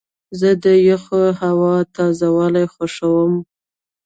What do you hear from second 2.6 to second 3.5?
خوښوم.